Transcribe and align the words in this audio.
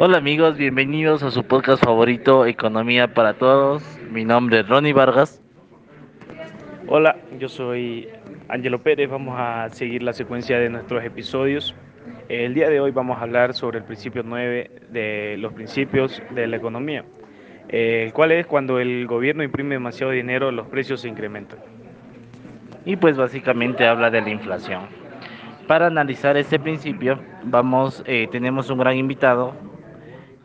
Hola 0.00 0.18
amigos, 0.18 0.56
bienvenidos 0.56 1.24
a 1.24 1.32
su 1.32 1.42
podcast 1.42 1.84
favorito 1.84 2.46
Economía 2.46 3.14
para 3.14 3.34
Todos. 3.34 3.82
Mi 4.12 4.24
nombre 4.24 4.60
es 4.60 4.68
Ronnie 4.68 4.92
Vargas. 4.92 5.42
Hola, 6.86 7.16
yo 7.40 7.48
soy 7.48 8.08
Angelo 8.48 8.78
Pérez. 8.80 9.10
Vamos 9.10 9.34
a 9.36 9.68
seguir 9.70 10.04
la 10.04 10.12
secuencia 10.12 10.60
de 10.60 10.70
nuestros 10.70 11.04
episodios. 11.04 11.74
El 12.28 12.54
día 12.54 12.70
de 12.70 12.78
hoy 12.78 12.92
vamos 12.92 13.18
a 13.18 13.22
hablar 13.22 13.54
sobre 13.54 13.78
el 13.78 13.84
principio 13.86 14.22
9 14.24 14.82
de 14.88 15.34
los 15.40 15.52
principios 15.52 16.22
de 16.30 16.46
la 16.46 16.58
economía, 16.58 17.04
el 17.68 18.12
cual 18.12 18.30
es 18.30 18.46
cuando 18.46 18.78
el 18.78 19.04
gobierno 19.08 19.42
imprime 19.42 19.74
demasiado 19.74 20.12
dinero, 20.12 20.52
los 20.52 20.68
precios 20.68 21.00
se 21.00 21.08
incrementan. 21.08 21.58
Y 22.84 22.94
pues 22.94 23.16
básicamente 23.16 23.84
habla 23.84 24.10
de 24.10 24.20
la 24.20 24.30
inflación. 24.30 24.82
Para 25.66 25.88
analizar 25.88 26.36
este 26.36 26.60
principio, 26.60 27.18
vamos, 27.42 28.04
eh, 28.06 28.28
tenemos 28.30 28.70
un 28.70 28.78
gran 28.78 28.96
invitado, 28.96 29.54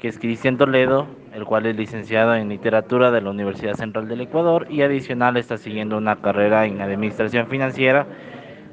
que 0.03 0.09
es 0.09 0.19
Cristian 0.19 0.57
Toledo, 0.57 1.07
el 1.33 1.45
cual 1.45 1.65
es 1.65 1.77
licenciado 1.77 2.35
en 2.35 2.49
literatura 2.49 3.09
de 3.09 3.21
la 3.21 3.29
Universidad 3.29 3.75
Central 3.75 4.09
del 4.09 4.19
Ecuador 4.19 4.67
y 4.69 4.81
adicional 4.81 5.37
está 5.37 5.57
siguiendo 5.57 5.97
una 5.97 6.17
carrera 6.17 6.65
en 6.65 6.81
administración 6.81 7.47
financiera 7.47 8.05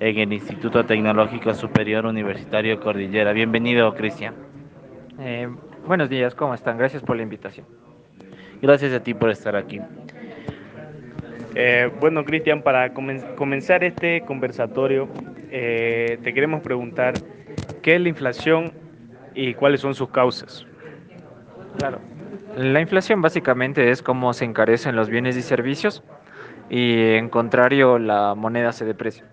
en 0.01 0.19
el 0.19 0.33
Instituto 0.33 0.85
Tecnológico 0.85 1.55
Superior 1.55 2.05
Universitario 2.05 2.81
Cordillera. 2.81 3.33
Bienvenido, 3.33 3.95
Cristian. 3.95 4.35
Eh, 5.21 5.49
buenos 5.87 6.11
días, 6.11 6.35
¿cómo 6.35 6.53
están? 6.53 6.77
Gracias 6.79 7.01
por 7.05 7.15
la 7.15 7.23
invitación. 7.23 7.65
Gracias 8.61 8.93
a 8.93 9.01
ti 9.01 9.15
por 9.15 9.31
estar 9.31 9.55
aquí. 9.55 9.81
Eh, 11.55 11.93
bueno, 12.01 12.25
Cristian, 12.25 12.61
para 12.61 12.93
comenzar 12.93 13.85
este 13.85 14.23
conversatorio, 14.23 15.09
eh, 15.53 16.19
te 16.25 16.35
queremos 16.35 16.61
preguntar 16.61 17.15
qué 17.83 17.95
es 17.95 18.01
la 18.01 18.09
inflación 18.09 18.73
y 19.33 19.55
cuáles 19.55 19.81
son 19.81 19.95
sus 19.95 20.09
causas. 20.09 20.67
Claro. 21.81 21.99
La 22.57 22.83
inflación 22.83 23.23
básicamente 23.23 23.91
es 23.91 24.03
cómo 24.03 24.35
se 24.35 24.45
encarecen 24.45 24.97
los 24.97 25.09
bienes 25.09 25.35
y 25.39 25.41
servicios 25.41 26.03
y 26.69 27.15
en 27.15 27.31
contrario 27.31 27.99
la 27.99 28.35
moneda 28.35 28.73
se 28.73 28.85
deprecia. 28.85 29.25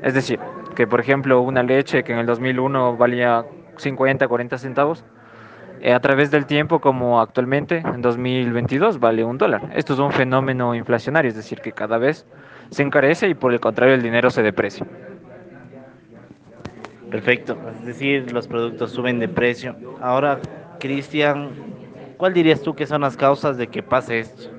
Es 0.00 0.14
decir, 0.14 0.38
que 0.76 0.86
por 0.86 1.00
ejemplo 1.00 1.40
una 1.40 1.64
leche 1.64 2.04
que 2.04 2.12
en 2.12 2.20
el 2.20 2.26
2001 2.26 2.96
valía 2.96 3.44
50, 3.78 4.28
40 4.28 4.58
centavos, 4.58 5.04
eh, 5.80 5.92
a 5.92 5.98
través 5.98 6.30
del 6.30 6.46
tiempo 6.46 6.80
como 6.80 7.20
actualmente 7.20 7.78
en 7.78 8.00
2022 8.00 9.00
vale 9.00 9.24
un 9.24 9.36
dólar. 9.36 9.70
Esto 9.74 9.94
es 9.94 9.98
un 9.98 10.12
fenómeno 10.12 10.76
inflacionario, 10.76 11.30
es 11.30 11.34
decir, 11.34 11.60
que 11.60 11.72
cada 11.72 11.98
vez 11.98 12.26
se 12.70 12.84
encarece 12.84 13.28
y 13.28 13.34
por 13.34 13.52
el 13.52 13.58
contrario 13.58 13.96
el 13.96 14.02
dinero 14.02 14.30
se 14.30 14.44
deprecia. 14.44 14.86
Perfecto, 17.10 17.58
es 17.80 17.86
decir, 17.86 18.32
los 18.32 18.46
productos 18.46 18.92
suben 18.92 19.18
de 19.18 19.28
precio. 19.28 19.74
Ahora, 20.00 20.38
Cristian, 20.82 21.50
¿cuál 22.16 22.34
dirías 22.34 22.60
tú 22.60 22.74
que 22.74 22.88
son 22.88 23.02
las 23.02 23.16
causas 23.16 23.56
de 23.56 23.68
que 23.68 23.84
pase 23.84 24.18
esto? 24.18 24.50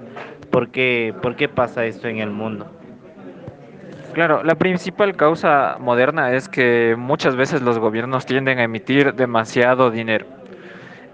¿Por 0.52 0.70
qué, 0.70 1.14
¿Por 1.22 1.36
qué 1.36 1.50
pasa 1.50 1.84
esto 1.84 2.08
en 2.08 2.20
el 2.20 2.30
mundo? 2.30 2.66
Claro, 4.14 4.42
la 4.42 4.56
principal 4.56 5.18
causa 5.18 5.76
moderna 5.82 6.32
es 6.32 6.48
que 6.48 6.96
muchas 6.98 7.36
veces 7.36 7.62
los 7.62 7.78
gobiernos 7.78 8.26
tienden 8.26 8.60
a 8.60 8.64
emitir 8.64 9.16
demasiado 9.16 9.92
dinero. 9.92 10.26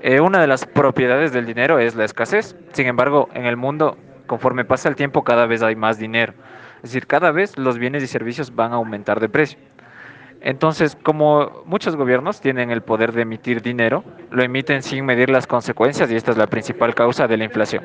Eh, 0.03 0.21
una 0.21 0.41
de 0.41 0.45
las 0.45 0.67
propiedades 0.67 1.33
del 1.33 1.47
dinero 1.47 1.79
es 1.79 1.95
la 1.95 2.05
escasez. 2.05 2.55
Sin 2.73 2.85
embargo, 2.85 3.29
en 3.33 3.47
el 3.47 3.57
mundo, 3.57 3.97
conforme 4.27 4.63
pasa 4.63 4.89
el 4.89 4.95
tiempo, 4.95 5.23
cada 5.23 5.47
vez 5.47 5.63
hay 5.63 5.75
más 5.75 5.97
dinero. 5.97 6.33
Es 6.83 6.91
decir, 6.91 7.07
cada 7.07 7.31
vez 7.31 7.57
los 7.57 7.79
bienes 7.79 8.03
y 8.03 8.07
servicios 8.07 8.53
van 8.53 8.73
a 8.73 8.75
aumentar 8.75 9.19
de 9.19 9.27
precio. 9.27 9.57
Entonces, 10.41 10.95
como 10.95 11.63
muchos 11.65 11.95
gobiernos 11.95 12.41
tienen 12.41 12.71
el 12.71 12.81
poder 12.83 13.11
de 13.13 13.21
emitir 13.23 13.61
dinero, 13.61 14.03
lo 14.29 14.43
emiten 14.43 14.81
sin 14.83 15.05
medir 15.05 15.29
las 15.29 15.47
consecuencias 15.47 16.11
y 16.11 16.15
esta 16.15 16.31
es 16.31 16.37
la 16.37 16.47
principal 16.47 16.95
causa 16.95 17.27
de 17.27 17.37
la 17.37 17.43
inflación. 17.45 17.83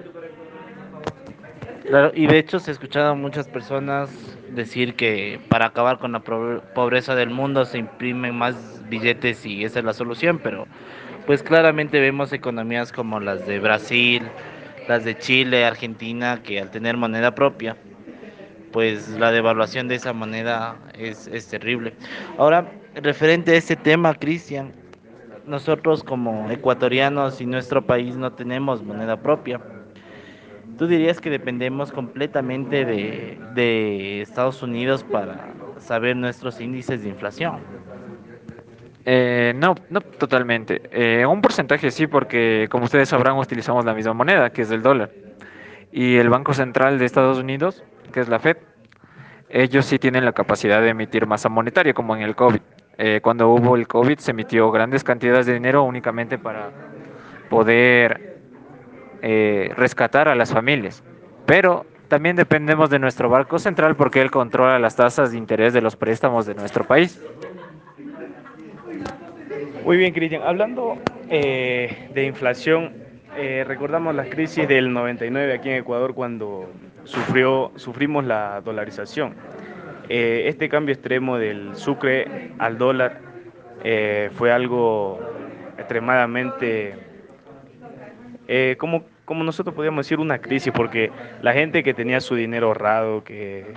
Claro, 1.86 2.12
y 2.14 2.26
de 2.26 2.38
hecho 2.38 2.58
se 2.60 2.70
escuchado 2.70 3.14
muchas 3.14 3.48
personas 3.48 4.38
decir 4.48 4.96
que 4.96 5.40
para 5.48 5.66
acabar 5.66 5.98
con 5.98 6.12
la 6.12 6.20
pobreza 6.20 7.14
del 7.14 7.30
mundo 7.30 7.64
se 7.64 7.78
imprimen 7.78 8.34
más 8.36 8.82
billetes 8.88 9.44
y 9.44 9.64
esa 9.64 9.80
es 9.80 9.84
la 9.84 9.92
solución, 9.92 10.38
pero 10.38 10.66
pues 11.26 11.42
claramente 11.42 12.00
vemos 12.00 12.32
economías 12.32 12.92
como 12.92 13.20
las 13.20 13.46
de 13.46 13.60
Brasil, 13.60 14.32
las 14.86 15.04
de 15.04 15.16
Chile, 15.18 15.64
Argentina, 15.64 16.42
que 16.42 16.60
al 16.60 16.70
tener 16.70 16.96
moneda 16.96 17.34
propia, 17.34 17.76
pues 18.74 19.08
la 19.10 19.30
devaluación 19.30 19.86
de 19.86 19.94
esa 19.94 20.12
moneda 20.12 20.74
es, 20.98 21.28
es 21.28 21.46
terrible. 21.46 21.94
Ahora, 22.38 22.72
referente 22.96 23.52
a 23.52 23.54
este 23.54 23.76
tema, 23.76 24.12
Cristian, 24.14 24.72
nosotros 25.46 26.02
como 26.02 26.50
ecuatorianos 26.50 27.40
y 27.40 27.46
nuestro 27.46 27.86
país 27.86 28.16
no 28.16 28.32
tenemos 28.32 28.82
moneda 28.82 29.16
propia. 29.16 29.60
¿Tú 30.76 30.88
dirías 30.88 31.20
que 31.20 31.30
dependemos 31.30 31.92
completamente 31.92 32.84
de, 32.84 33.38
de 33.54 34.22
Estados 34.22 34.60
Unidos 34.60 35.04
para 35.04 35.52
saber 35.78 36.16
nuestros 36.16 36.60
índices 36.60 37.04
de 37.04 37.10
inflación? 37.10 37.58
Eh, 39.04 39.52
no, 39.54 39.76
no 39.88 40.00
totalmente. 40.00 40.82
Eh, 40.90 41.24
un 41.24 41.40
porcentaje 41.40 41.92
sí, 41.92 42.08
porque 42.08 42.66
como 42.72 42.86
ustedes 42.86 43.08
sabrán, 43.08 43.38
utilizamos 43.38 43.84
la 43.84 43.94
misma 43.94 44.14
moneda, 44.14 44.50
que 44.50 44.62
es 44.62 44.70
el 44.72 44.82
dólar. 44.82 45.12
Y 45.92 46.16
el 46.16 46.28
Banco 46.28 46.54
Central 46.54 46.98
de 46.98 47.04
Estados 47.04 47.38
Unidos 47.38 47.84
que 48.14 48.20
es 48.20 48.28
la 48.28 48.38
Fed, 48.38 48.58
ellos 49.50 49.86
sí 49.86 49.98
tienen 49.98 50.24
la 50.24 50.32
capacidad 50.32 50.80
de 50.80 50.90
emitir 50.90 51.26
masa 51.26 51.48
monetaria, 51.48 51.92
como 51.92 52.14
en 52.14 52.22
el 52.22 52.36
COVID. 52.36 52.60
Eh, 52.96 53.18
cuando 53.20 53.48
hubo 53.48 53.74
el 53.74 53.88
COVID 53.88 54.18
se 54.18 54.30
emitió 54.30 54.70
grandes 54.70 55.02
cantidades 55.02 55.46
de 55.46 55.54
dinero 55.54 55.82
únicamente 55.82 56.38
para 56.38 56.70
poder 57.50 58.38
eh, 59.20 59.72
rescatar 59.76 60.28
a 60.28 60.36
las 60.36 60.52
familias. 60.52 61.02
Pero 61.44 61.86
también 62.06 62.36
dependemos 62.36 62.88
de 62.88 63.00
nuestro 63.00 63.28
Banco 63.28 63.58
Central 63.58 63.96
porque 63.96 64.22
él 64.22 64.30
controla 64.30 64.78
las 64.78 64.94
tasas 64.94 65.32
de 65.32 65.38
interés 65.38 65.72
de 65.72 65.80
los 65.80 65.96
préstamos 65.96 66.46
de 66.46 66.54
nuestro 66.54 66.84
país. 66.84 67.20
Muy 69.84 69.96
bien, 69.96 70.14
Cristian. 70.14 70.42
Hablando 70.42 70.98
eh, 71.28 72.10
de 72.14 72.26
inflación, 72.26 72.94
recordamos 73.66 74.14
las 74.14 74.28
crisis 74.28 74.68
del 74.68 74.92
99 74.92 75.54
aquí 75.54 75.68
en 75.68 75.76
Ecuador 75.78 76.14
cuando 76.14 76.68
sufrió, 77.04 77.72
sufrimos 77.76 78.24
la 78.24 78.60
dolarización. 78.60 79.34
Eh, 80.08 80.44
este 80.48 80.68
cambio 80.68 80.94
extremo 80.94 81.38
del 81.38 81.76
sucre 81.76 82.52
al 82.58 82.76
dólar 82.76 83.20
eh, 83.82 84.30
fue 84.34 84.52
algo 84.52 85.20
extremadamente, 85.78 86.94
como, 88.78 89.04
como 89.24 89.44
nosotros 89.44 89.74
podríamos 89.74 90.04
decir, 90.04 90.20
una 90.20 90.38
crisis, 90.38 90.72
porque 90.74 91.10
la 91.42 91.52
gente 91.52 91.82
que 91.82 91.94
tenía 91.94 92.20
su 92.20 92.34
dinero 92.34 92.68
ahorrado, 92.68 93.24
que, 93.24 93.72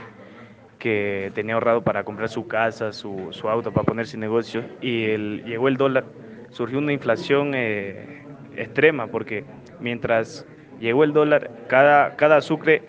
que 0.79 1.31
tenía 1.33 1.55
ahorrado 1.55 1.83
para 1.83 2.03
comprar 2.03 2.29
su 2.29 2.47
casa, 2.47 2.91
su, 2.91 3.29
su 3.31 3.49
auto, 3.49 3.71
para 3.71 3.85
ponerse 3.85 4.17
negocio, 4.17 4.63
y 4.81 5.05
el, 5.05 5.43
llegó 5.45 5.69
el 5.69 5.77
dólar, 5.77 6.05
surgió 6.49 6.77
una 6.79 6.93
inflación 6.93 7.53
extrema, 7.55 9.07
porque 9.07 9.45
mientras 9.79 10.45
llegó 10.79 11.03
el 11.03 11.13
dólar, 11.13 11.49
cada, 11.67 12.15
cada 12.15 12.41
sucre 12.41 12.83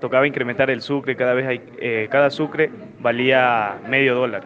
tocaba 0.00 0.26
incrementar 0.26 0.70
el 0.70 0.80
sucre, 0.80 1.16
cada 1.16 1.34
vez 1.34 1.46
hay, 1.46 1.60
eh, 1.78 2.08
cada 2.10 2.30
sucre 2.30 2.70
valía 3.00 3.76
medio 3.88 4.14
dólar, 4.14 4.42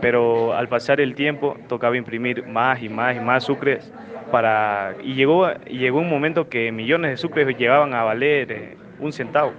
pero 0.00 0.54
al 0.54 0.68
pasar 0.68 1.00
el 1.00 1.14
tiempo 1.14 1.56
tocaba 1.68 1.96
imprimir 1.96 2.46
más 2.46 2.82
y 2.82 2.88
más 2.88 3.16
y 3.16 3.20
más 3.20 3.44
sucres 3.44 3.92
para 4.30 4.94
y 5.02 5.14
llegó 5.14 5.52
llegó 5.64 6.00
un 6.00 6.08
momento 6.10 6.48
que 6.48 6.72
millones 6.72 7.12
de 7.12 7.16
sucres 7.16 7.56
llegaban 7.56 7.94
a 7.94 8.02
valer 8.02 8.52
eh, 8.52 8.76
un 8.98 9.12
centavo 9.12 9.52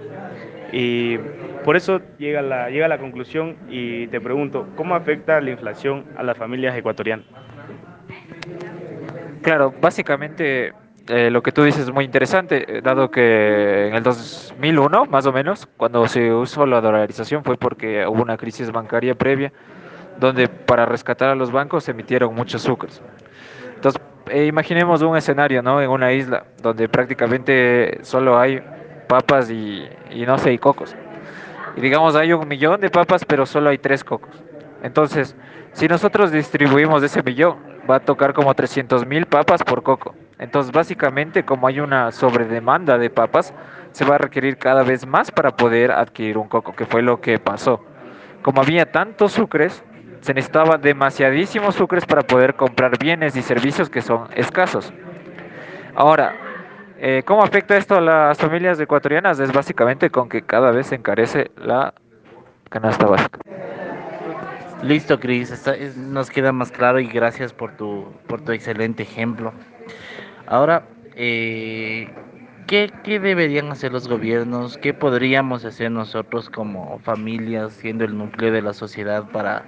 y 0.72 1.16
por 1.64 1.76
eso 1.76 2.00
llega 2.18 2.42
la 2.42 2.70
llega 2.70 2.88
la 2.88 2.98
conclusión 2.98 3.56
y 3.68 4.06
te 4.08 4.20
pregunto 4.20 4.66
cómo 4.76 4.94
afecta 4.94 5.40
la 5.40 5.50
inflación 5.50 6.04
a 6.16 6.22
las 6.22 6.36
familias 6.36 6.76
ecuatorianas. 6.76 7.26
Claro, 9.42 9.72
básicamente 9.80 10.72
eh, 11.08 11.30
lo 11.30 11.42
que 11.42 11.52
tú 11.52 11.64
dices 11.64 11.82
es 11.82 11.90
muy 11.92 12.04
interesante, 12.04 12.78
eh, 12.78 12.82
dado 12.82 13.10
que 13.10 13.88
en 13.88 13.94
el 13.94 14.02
2001, 14.02 15.06
más 15.06 15.26
o 15.26 15.32
menos, 15.32 15.66
cuando 15.78 16.06
se 16.06 16.32
usó 16.32 16.66
la 16.66 16.82
dolarización 16.82 17.44
fue 17.44 17.56
porque 17.56 18.06
hubo 18.06 18.22
una 18.22 18.36
crisis 18.36 18.70
bancaria 18.70 19.14
previa, 19.14 19.50
donde 20.20 20.48
para 20.48 20.84
rescatar 20.84 21.30
a 21.30 21.34
los 21.34 21.50
bancos 21.50 21.84
se 21.84 21.92
emitieron 21.92 22.34
muchos 22.34 22.60
sucres. 22.60 23.00
Entonces, 23.74 24.02
eh, 24.30 24.44
imaginemos 24.44 25.00
un 25.00 25.16
escenario, 25.16 25.62
¿no? 25.62 25.80
En 25.80 25.88
una 25.88 26.12
isla 26.12 26.44
donde 26.60 26.88
prácticamente 26.90 28.00
solo 28.02 28.38
hay 28.38 28.62
papas 29.08 29.50
y, 29.50 29.88
y 30.10 30.26
no 30.26 30.36
sé, 30.36 30.52
y 30.52 30.58
cocos. 30.58 30.94
Y 31.74 31.80
digamos, 31.80 32.16
hay 32.16 32.34
un 32.34 32.46
millón 32.46 32.80
de 32.80 32.90
papas, 32.90 33.24
pero 33.24 33.46
solo 33.46 33.70
hay 33.70 33.78
tres 33.78 34.04
cocos. 34.04 34.42
Entonces, 34.82 35.34
si 35.72 35.88
nosotros 35.88 36.32
distribuimos 36.32 37.02
ese 37.02 37.22
millón, 37.22 37.56
va 37.88 37.96
a 37.96 38.00
tocar 38.00 38.34
como 38.34 38.52
300 38.52 39.06
mil 39.06 39.24
papas 39.24 39.62
por 39.62 39.82
coco. 39.82 40.14
Entonces, 40.38 40.72
básicamente, 40.72 41.44
como 41.44 41.66
hay 41.66 41.80
una 41.80 42.12
sobredemanda 42.12 42.96
de 42.98 43.10
papas, 43.10 43.52
se 43.92 44.04
va 44.04 44.16
a 44.16 44.18
requerir 44.18 44.56
cada 44.56 44.82
vez 44.82 45.06
más 45.06 45.30
para 45.30 45.56
poder 45.56 45.90
adquirir 45.90 46.38
un 46.38 46.48
coco, 46.48 46.74
que 46.74 46.86
fue 46.86 47.02
lo 47.02 47.20
que 47.20 47.38
pasó. 47.38 47.82
Como 48.42 48.60
había 48.62 48.90
tantos 48.90 49.32
sucres, 49.32 49.82
se 50.20 50.34
necesitaban 50.34 50.80
demasiadísimos 50.80 51.74
sucres 51.74 52.06
para 52.06 52.22
poder 52.22 52.54
comprar 52.54 52.98
bienes 52.98 53.36
y 53.36 53.42
servicios 53.42 53.90
que 53.90 54.00
son 54.00 54.28
escasos. 54.34 54.92
Ahora, 55.94 56.34
eh, 56.98 57.22
¿cómo 57.24 57.42
afecta 57.42 57.76
esto 57.76 57.96
a 57.96 58.00
las 58.00 58.38
familias 58.38 58.78
ecuatorianas? 58.78 59.40
Es 59.40 59.52
básicamente 59.52 60.10
con 60.10 60.28
que 60.28 60.42
cada 60.42 60.70
vez 60.70 60.88
se 60.88 60.94
encarece 60.94 61.50
la 61.56 61.94
canasta 62.68 63.06
básica. 63.06 63.40
Listo, 64.82 65.18
Cris, 65.18 65.52
nos 65.96 66.30
queda 66.30 66.52
más 66.52 66.70
claro 66.70 67.00
y 67.00 67.08
gracias 67.08 67.52
por 67.52 67.76
tu, 67.76 68.12
por 68.28 68.40
tu 68.40 68.52
excelente 68.52 69.02
ejemplo. 69.02 69.52
Ahora, 70.50 70.84
eh, 71.14 72.08
¿qué, 72.66 72.90
qué 73.04 73.20
deberían 73.20 73.70
hacer 73.70 73.92
los 73.92 74.08
gobiernos? 74.08 74.78
¿Qué 74.78 74.94
podríamos 74.94 75.62
hacer 75.66 75.90
nosotros 75.90 76.48
como 76.48 76.98
familias, 77.00 77.74
siendo 77.74 78.06
el 78.06 78.16
núcleo 78.16 78.50
de 78.50 78.62
la 78.62 78.72
sociedad, 78.72 79.30
para 79.30 79.66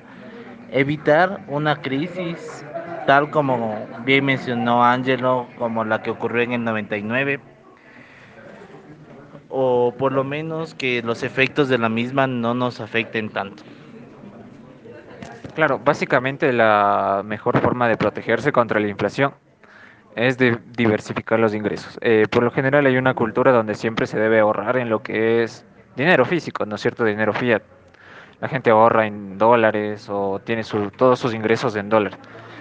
evitar 0.72 1.40
una 1.48 1.82
crisis 1.82 2.64
tal 3.06 3.28
como 3.30 3.86
bien 4.06 4.24
mencionó 4.24 4.82
Angelo, 4.82 5.48
como 5.58 5.84
la 5.84 6.02
que 6.02 6.12
ocurrió 6.12 6.44
en 6.44 6.52
el 6.52 6.64
99? 6.64 7.40
O 9.50 9.92
por 9.98 10.12
lo 10.12 10.24
menos 10.24 10.74
que 10.74 11.02
los 11.02 11.22
efectos 11.22 11.68
de 11.68 11.76
la 11.76 11.90
misma 11.90 12.26
no 12.26 12.54
nos 12.54 12.80
afecten 12.80 13.28
tanto. 13.28 13.64
Claro, 15.54 15.78
básicamente 15.78 16.54
la 16.54 17.20
mejor 17.22 17.60
forma 17.60 17.86
de 17.86 17.98
protegerse 17.98 18.50
contra 18.50 18.80
la 18.80 18.88
inflación 18.88 19.34
es 20.16 20.38
de 20.38 20.58
diversificar 20.76 21.38
los 21.38 21.54
ingresos. 21.54 21.98
Eh, 22.00 22.26
por 22.30 22.42
lo 22.42 22.50
general 22.50 22.86
hay 22.86 22.96
una 22.96 23.14
cultura 23.14 23.52
donde 23.52 23.74
siempre 23.74 24.06
se 24.06 24.18
debe 24.18 24.40
ahorrar 24.40 24.76
en 24.76 24.90
lo 24.90 25.02
que 25.02 25.42
es 25.42 25.64
dinero 25.96 26.24
físico, 26.24 26.66
¿no 26.66 26.74
es 26.76 26.80
cierto? 26.80 27.04
Dinero 27.04 27.32
fiat. 27.32 27.62
La 28.40 28.48
gente 28.48 28.70
ahorra 28.70 29.06
en 29.06 29.38
dólares 29.38 30.08
o 30.08 30.40
tiene 30.40 30.62
su- 30.62 30.90
todos 30.90 31.18
sus 31.18 31.34
ingresos 31.34 31.76
en 31.76 31.88
dólares. 31.88 32.18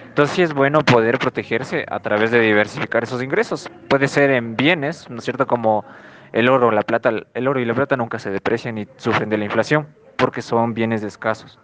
Entonces 0.08 0.34
sí 0.36 0.42
es 0.42 0.52
bueno 0.52 0.80
poder 0.80 1.18
protegerse 1.18 1.86
a 1.88 2.00
través 2.00 2.30
de 2.30 2.40
diversificar 2.40 3.04
esos 3.04 3.22
ingresos. 3.22 3.70
Puede 3.88 4.08
ser 4.08 4.30
en 4.30 4.56
bienes, 4.56 5.08
¿no 5.08 5.18
es 5.18 5.24
cierto? 5.24 5.46
Como 5.46 5.84
el 6.32 6.48
oro, 6.48 6.70
la 6.70 6.82
plata. 6.82 7.10
El 7.34 7.48
oro 7.48 7.60
y 7.60 7.64
la 7.64 7.74
plata 7.74 7.96
nunca 7.96 8.18
se 8.18 8.30
deprecian 8.30 8.74
ni 8.74 8.86
sufren 8.96 9.30
de 9.30 9.38
la 9.38 9.44
inflación 9.44 9.88
porque 10.16 10.42
son 10.42 10.74
bienes 10.74 11.02
escasos. 11.02 11.58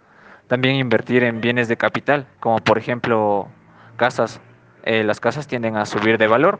También 0.47 0.75
invertir 0.75 1.23
en 1.23 1.41
bienes 1.41 1.67
de 1.67 1.77
capital, 1.77 2.25
como 2.39 2.57
por 2.59 2.77
ejemplo 2.77 3.49
casas. 3.97 4.41
Eh, 4.83 5.03
las 5.03 5.19
casas 5.19 5.47
tienden 5.47 5.75
a 5.77 5.85
subir 5.85 6.17
de 6.17 6.27
valor. 6.27 6.59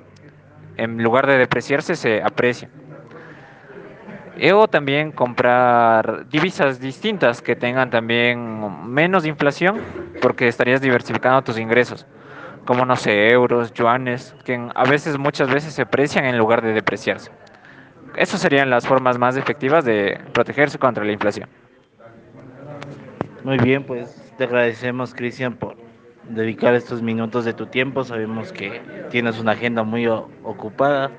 En 0.75 1.01
lugar 1.01 1.27
de 1.27 1.37
depreciarse, 1.37 1.95
se 1.95 2.21
aprecian. 2.21 2.71
O 4.53 4.67
también 4.67 5.11
comprar 5.11 6.27
divisas 6.29 6.79
distintas 6.79 7.41
que 7.41 7.55
tengan 7.55 7.89
también 7.89 8.87
menos 8.87 9.25
inflación, 9.25 9.81
porque 10.21 10.47
estarías 10.47 10.79
diversificando 10.79 11.41
tus 11.41 11.57
ingresos, 11.57 12.05
como 12.65 12.85
no 12.85 12.95
sé, 12.95 13.29
euros, 13.29 13.73
yuanes, 13.73 14.35
que 14.45 14.69
a 14.75 14.83
veces, 14.83 15.17
muchas 15.17 15.51
veces 15.51 15.73
se 15.73 15.81
aprecian 15.81 16.25
en 16.25 16.37
lugar 16.37 16.61
de 16.61 16.73
depreciarse. 16.73 17.31
Esas 18.15 18.39
serían 18.39 18.69
las 18.69 18.85
formas 18.85 19.17
más 19.17 19.37
efectivas 19.37 19.83
de 19.85 20.19
protegerse 20.33 20.77
contra 20.77 21.03
la 21.03 21.11
inflación. 21.11 21.49
Muy 23.43 23.57
bien, 23.57 23.83
pues 23.83 24.33
te 24.37 24.43
agradecemos, 24.43 25.15
Cristian, 25.15 25.53
por 25.53 25.86
dedicar 26.29 26.73
estos 26.73 27.01
minutos 27.01 27.45
de 27.45 27.53
tu 27.53 27.67
tiempo. 27.67 28.03
Sabemos 28.03 28.51
que 28.51 28.81
tienes 29.09 29.39
una 29.39 29.53
agenda 29.53 29.83
muy 29.83 30.07
ocupada 30.07 31.11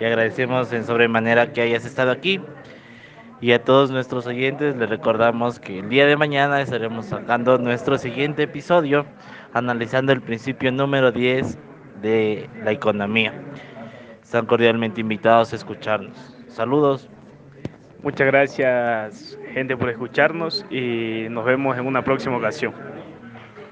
y 0.00 0.04
agradecemos 0.04 0.72
en 0.72 0.84
sobremanera 0.84 1.52
que 1.52 1.62
hayas 1.62 1.84
estado 1.84 2.10
aquí. 2.10 2.40
Y 3.40 3.52
a 3.52 3.64
todos 3.64 3.90
nuestros 3.90 4.26
oyentes 4.26 4.76
les 4.76 4.88
recordamos 4.88 5.58
que 5.58 5.80
el 5.80 5.88
día 5.88 6.06
de 6.06 6.16
mañana 6.16 6.60
estaremos 6.60 7.06
sacando 7.06 7.58
nuestro 7.58 7.98
siguiente 7.98 8.44
episodio 8.44 9.04
analizando 9.52 10.12
el 10.12 10.20
principio 10.20 10.70
número 10.70 11.10
10 11.10 11.58
de 12.00 12.48
la 12.64 12.72
economía. 12.72 13.34
Están 14.22 14.46
cordialmente 14.46 15.00
invitados 15.00 15.52
a 15.52 15.56
escucharnos. 15.56 16.16
Saludos. 16.48 17.08
Muchas 18.02 18.26
gracias, 18.26 19.38
gente, 19.52 19.76
por 19.76 19.90
escucharnos 19.90 20.64
y 20.70 21.26
nos 21.30 21.44
vemos 21.44 21.76
en 21.76 21.86
una 21.86 22.02
próxima 22.02 22.36
ocasión. 22.36 22.74